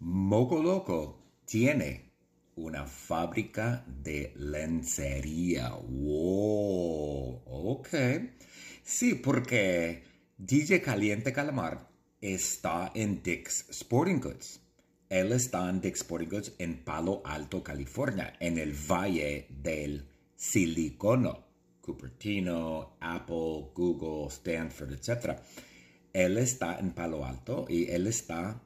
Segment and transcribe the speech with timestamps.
[0.00, 2.12] Moco Loco tiene
[2.56, 5.70] una fábrica de lencería.
[5.70, 7.88] Wow, ok.
[8.82, 10.04] Sí, porque
[10.38, 11.88] DJ Caliente Calamar
[12.20, 14.60] está en Dick's Sporting Goods.
[15.10, 21.51] Él está en Dick's Sporting Goods en Palo Alto, California, en el Valle del Silicono.
[21.82, 25.38] Cupertino, Apple, Google, Stanford, etc.
[26.12, 28.62] Él está en Palo Alto y él está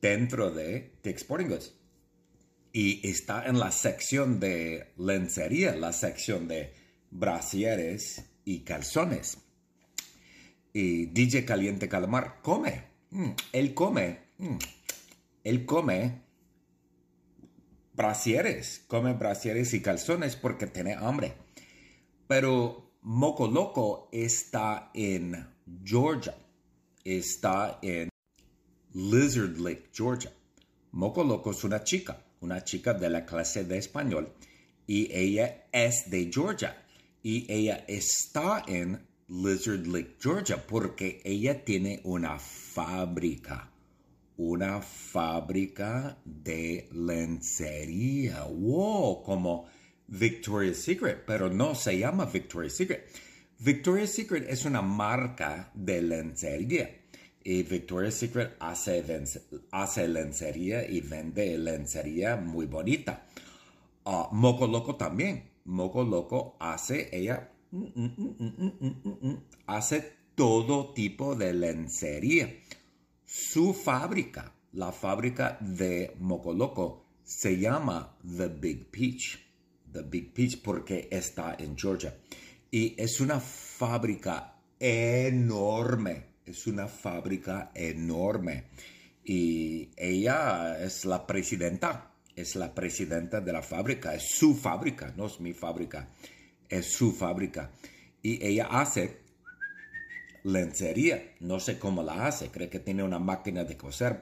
[0.00, 1.74] dentro de Dick's Sporting Goods.
[2.72, 6.72] Y está en la sección de lencería, la sección de
[7.10, 9.38] brasieres y calzones.
[10.72, 12.84] Y DJ Caliente Calamar come.
[13.10, 14.18] Mm, él come.
[14.38, 14.56] Mm,
[15.44, 16.22] él come
[17.94, 18.84] brasieres.
[18.88, 21.43] Come brasieres y calzones porque tiene hambre.
[22.26, 25.46] Pero Moco Loco está en
[25.84, 26.34] Georgia.
[27.04, 28.08] Está en
[28.92, 30.32] Lizard Lake, Georgia.
[30.92, 34.32] Moco Loco es una chica, una chica de la clase de español
[34.86, 36.76] y ella es de Georgia
[37.22, 43.70] y ella está en Lizard Lake, Georgia porque ella tiene una fábrica,
[44.36, 48.44] una fábrica de lencería.
[48.44, 49.66] Wow, como
[50.08, 53.08] Victoria's Secret, pero no se llama Victoria's Secret.
[53.58, 57.04] Victoria's Secret es una marca de lencería
[57.44, 63.26] y Victoria's Secret hace, lencería y vende lencería muy bonita.
[64.04, 65.50] Uh, Moco Loco también.
[65.66, 67.52] Moco Loco hace, ella
[69.66, 72.50] hace todo tipo de lencería.
[73.26, 79.43] Su fábrica, la fábrica de Moco Loco, se llama The Big Peach.
[79.94, 82.14] The Big Peach porque está en Georgia.
[82.70, 88.64] Y es una fábrica enorme es una fábrica enorme
[89.24, 95.26] y ella es la presidenta, es la presidenta de la fábrica, es su fábrica, no
[95.26, 96.08] es mi fábrica,
[96.68, 97.70] es su fábrica.
[98.22, 99.20] Y ella hace
[100.42, 104.20] lencería, no sé cómo la hace, cree que tiene una máquina de coser.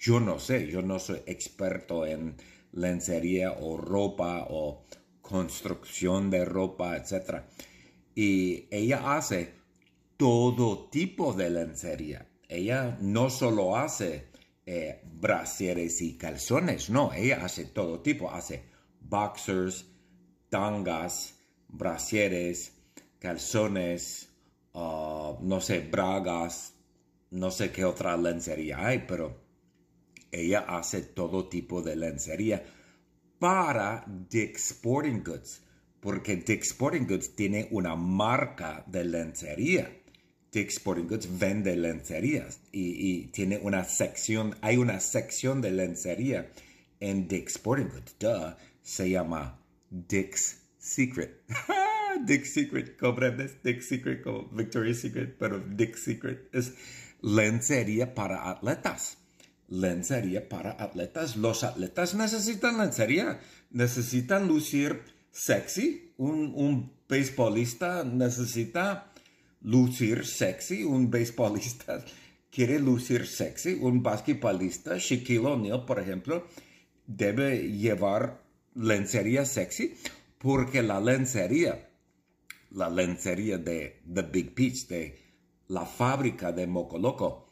[0.00, 2.34] Yo no sé, yo no soy experto en
[2.72, 4.84] lencería o ropa o
[5.22, 7.42] construcción de ropa, etc.
[8.14, 9.54] Y ella hace
[10.16, 12.26] todo tipo de lencería.
[12.48, 14.28] Ella no solo hace
[14.66, 18.64] eh, brasieres y calzones, no, ella hace todo tipo, hace
[19.00, 19.86] boxers,
[20.50, 22.74] tangas, brasieres,
[23.18, 24.28] calzones,
[24.74, 26.74] uh, no sé, bragas,
[27.30, 29.47] no sé qué otra lencería hay, pero
[30.32, 32.64] ella hace todo tipo de lencería
[33.38, 35.62] para Dick's Sporting Goods,
[36.00, 39.94] porque Dick's Sporting Goods tiene una marca de lencería.
[40.50, 46.50] Dick's Sporting Goods vende lencerías y, tiene una sección, hay una sección de lencería
[47.00, 48.16] en Dick's Sporting Goods.
[48.18, 51.42] Duh, se llama Dick's Secret.
[52.26, 53.62] Dick's Secret, ¿comprendes?
[53.62, 56.74] Dick's Secret como Victoria's Secret, pero Dick's Secret es
[57.20, 59.18] lencería para atletas.
[59.68, 61.36] Lencería para atletas.
[61.36, 63.40] Los atletas necesitan lencería,
[63.70, 66.12] necesitan lucir sexy.
[66.16, 69.12] Un, un beisbolista necesita
[69.62, 72.04] lucir sexy, un beisbolista
[72.50, 76.46] quiere lucir sexy, un basquetbolista, Shaquille O'Neal, por ejemplo,
[77.06, 78.42] debe llevar
[78.74, 79.94] lencería sexy
[80.38, 81.90] porque la lencería,
[82.70, 85.18] la lencería de The Big Peach, de
[85.68, 87.47] la fábrica de Moco Loco,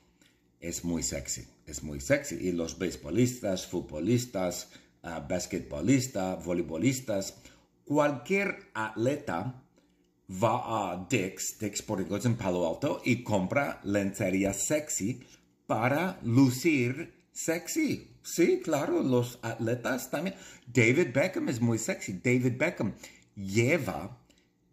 [0.61, 2.37] es muy sexy, es muy sexy.
[2.37, 4.69] Y los beisbolistas, futbolistas,
[5.03, 7.35] uh, basquetbolistas, voleibolistas,
[7.85, 9.63] cualquier atleta
[10.31, 15.21] va a Dick's, Dick's Sporting Goods en Palo Alto y compra lencería sexy
[15.67, 18.17] para lucir sexy.
[18.23, 20.35] Sí, claro, los atletas también.
[20.67, 22.15] David Beckham es muy sexy.
[22.15, 22.95] David Beckham
[23.37, 24.19] lleva,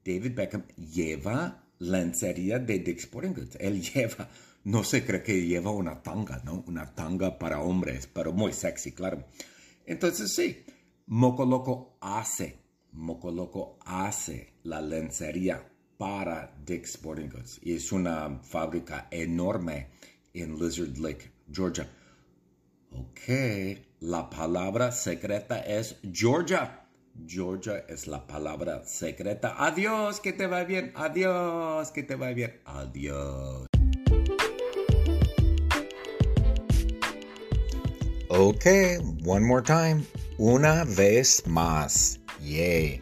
[0.04, 3.58] David Beckham lleva lencería de Dick's Sporting Goods.
[3.60, 4.30] Él lleva,
[4.64, 6.64] no se cree que lleva una tanga, ¿no?
[6.68, 9.26] Una tanga para hombres, pero muy sexy, claro.
[9.86, 10.64] Entonces sí,
[11.08, 12.64] Moco Loco hace
[12.94, 15.68] Moco Loco hace la lencería
[15.98, 19.90] para Dick's Sporting Goods y es una fábrica enorme
[20.34, 21.90] en Lizard Lake, Georgia.
[22.92, 26.88] Ok, la palabra secreta es Georgia.
[27.26, 29.56] Georgia es la palabra secreta.
[29.58, 30.92] Adiós, que te va bien.
[30.96, 32.62] Adiós, que te va bien.
[32.66, 33.73] Adiós.
[38.36, 38.66] Ok,
[39.24, 40.04] one more time.
[40.40, 42.20] Una vez más.
[42.42, 43.00] Yay.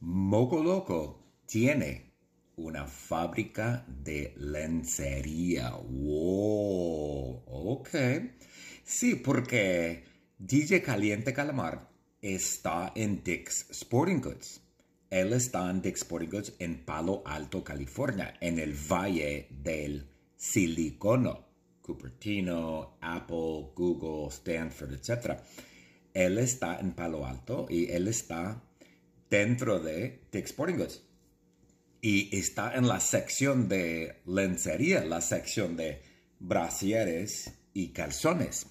[0.00, 2.14] Moco Loco tiene
[2.56, 5.72] una fábrica de lencería.
[5.86, 7.90] Wow, ok.
[8.82, 10.02] Sí, porque
[10.38, 11.90] DJ Caliente Calamar
[12.22, 14.62] está en Dick's Sporting Goods.
[15.10, 21.46] Él está en Dick's Sporting Goods en Palo Alto, California, en el Valle del Silicono.
[21.86, 25.38] Cupertino, Apple, Google, Stanford, etc.
[26.12, 28.60] Él está en Palo Alto y él está
[29.30, 31.02] dentro de Dick's Sporting Goods.
[32.00, 36.02] Y está en la sección de lencería, la sección de
[36.40, 38.66] brasieres y calzones.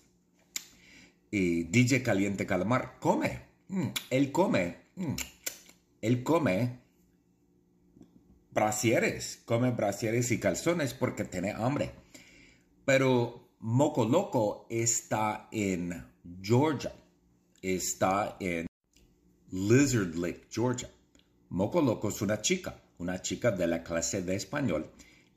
[1.32, 3.42] Y DJ Caliente Calamar come.
[3.70, 4.78] Mm, él come.
[4.96, 5.16] Mm,
[6.02, 6.85] él come
[8.56, 9.44] brasieres.
[9.46, 11.92] Come brasieres y calzones porque tiene hambre.
[12.86, 16.04] Pero Moco Loco está en
[16.42, 16.94] Georgia.
[17.62, 18.66] Está en
[19.52, 20.90] Lizard Lake, Georgia.
[21.50, 24.90] Moco Loco es una chica, una chica de la clase de español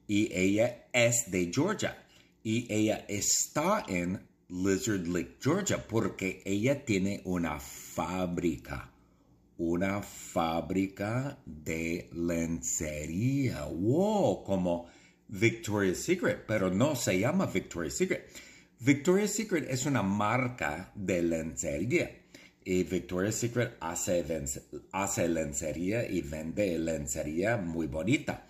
[0.08, 1.96] y ella es de Georgia
[2.42, 8.90] y ella está en Lizard Lake, Georgia porque ella tiene una fábrica,
[9.58, 13.64] una fábrica de lencería.
[13.64, 14.86] Wow, como
[15.28, 18.28] Victoria's Secret, pero no se llama Victoria's Secret.
[18.80, 22.10] Victoria's Secret es una marca de lencería
[22.68, 28.46] y Victoria's Secret hace, lencería y vende lencería muy bonita.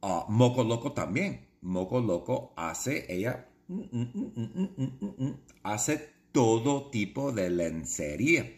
[0.00, 1.46] Uh, Moco Loco también.
[1.60, 3.46] Moco Loco hace, ella
[5.62, 8.50] hace todo tipo de lencería.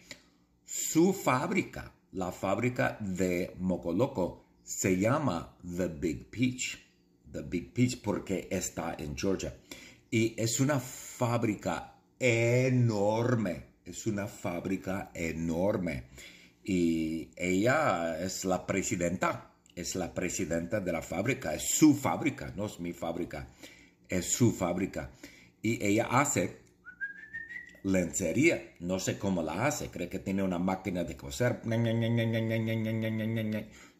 [0.67, 6.77] Su fábrica, la fábrica de Moco Loco, se llama The Big Peach.
[7.31, 9.57] The Big Peach porque está en Georgia.
[10.11, 16.03] Y es una fábrica enorme es una fábrica enorme
[16.63, 22.65] y ella es la presidenta, es la presidenta de la fábrica, es su fábrica, no
[22.65, 23.47] es mi fábrica,
[24.09, 25.11] es su fábrica.
[25.61, 26.57] Y ella hace
[27.83, 31.61] lencería, no sé cómo la hace, cree que tiene una máquina de coser.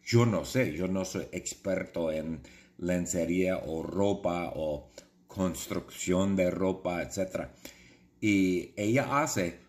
[0.03, 2.41] Yo no sé, yo no soy experto en
[2.77, 4.89] lencería o ropa o
[5.27, 7.47] construcción de ropa, etc.
[8.21, 9.59] Y ella hace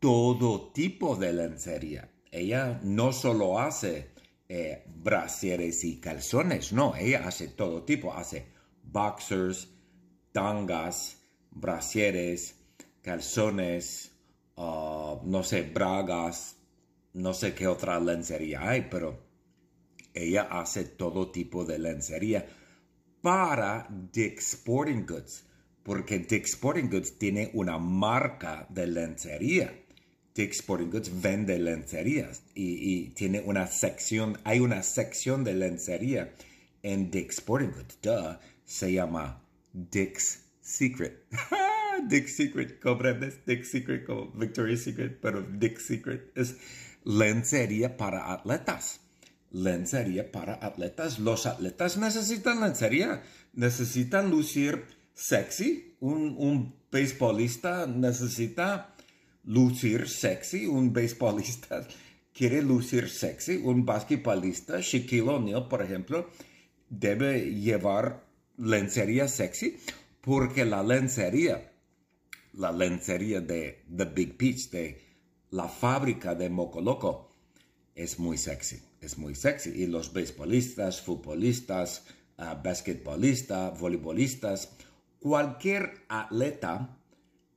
[0.00, 2.10] todo tipo de lencería.
[2.30, 4.10] Ella no solo hace
[4.48, 8.46] eh, brasieres y calzones, no, ella hace todo tipo, hace
[8.82, 9.68] boxers,
[10.32, 12.63] tangas, brasieres,
[13.04, 14.12] calzones,
[14.56, 16.56] uh, no sé, bragas,
[17.12, 19.22] no sé qué otra lencería hay, pero
[20.14, 22.46] ella hace todo tipo de lencería
[23.20, 25.44] para Dick's Sporting Goods,
[25.82, 29.80] porque Dick's Sporting Goods tiene una marca de lencería.
[30.34, 36.34] Dick's Sporting Goods vende lencerías y, tiene una sección, hay una sección de lencería
[36.82, 37.98] en Dick's Sporting Goods.
[38.02, 39.42] Duh, se llama
[39.72, 41.24] Dick's Secret.
[42.08, 43.44] Dick's Secret, ¿comprendes?
[43.46, 46.56] Dick's Secret como Victoria's Secret, pero Dick's Secret es
[47.04, 49.00] lencería para atletas.
[49.50, 51.18] Lencería para atletas.
[51.18, 53.22] Los atletas necesitan lencería,
[53.52, 54.84] necesitan lucir
[55.14, 55.96] sexy.
[56.00, 58.94] Un, un beisbolista necesita
[59.44, 61.86] lucir sexy, un beisbolista
[62.34, 66.28] quiere lucir sexy, un basquetbolista, Shaquille O'Neal, por ejemplo,
[66.90, 68.24] debe llevar
[68.58, 69.76] lencería sexy
[70.20, 71.72] porque la lencería,
[72.56, 75.00] la lencería de The Big Peach, de
[75.50, 77.30] la fábrica de Moco Loco,
[77.94, 79.70] es muy sexy, es muy sexy.
[79.70, 82.04] Y los beisbolistas, futbolistas,
[82.38, 84.70] uh, basquetbolistas, voleibolistas,
[85.20, 86.98] cualquier atleta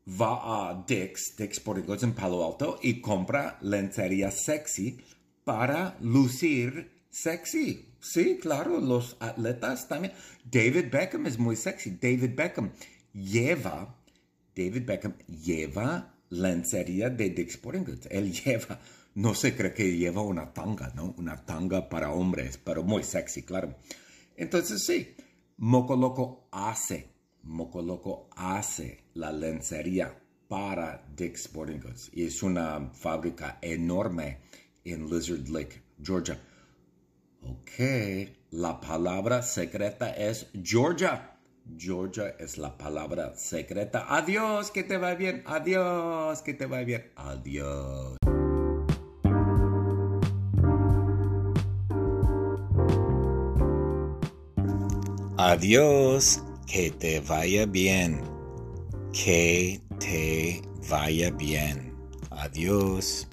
[0.08, 4.98] va a Dick's, Dick's Sporting Goods en Palo Alto y compra lencería sexy
[5.44, 7.94] para lucir sexy.
[8.00, 10.14] Sí, claro, los atletas también.
[10.46, 11.92] David Beckham es muy sexy.
[11.92, 12.72] David Beckham
[13.14, 13.96] lleva,
[14.58, 18.08] David Beckham lleva lencería de Dick's Sporting Goods.
[18.10, 18.80] Él lleva,
[19.16, 21.14] no se cree que lleva una tanga, ¿no?
[21.18, 23.76] Una tanga para hombres, pero muy sexy, claro.
[24.36, 25.16] Entonces sí,
[25.58, 30.14] Moco Loco hace Moco Loco hace la lencería
[30.48, 34.40] para Dick's Sporting Goods es una fábrica enorme
[34.84, 36.40] en Lizard Lake, Georgia.
[37.42, 41.37] Ok, la palabra secreta es Georgia.
[41.76, 44.06] Georgia es la palabra secreta.
[44.10, 45.44] Adiós, que te va bien.
[45.46, 47.12] Adiós, que te va bien.
[47.16, 48.18] Adiós.
[55.38, 56.44] Adiós.
[56.68, 58.22] Que te vaya bien.
[59.14, 61.94] Que te vaya bien.
[62.30, 63.28] Adiós.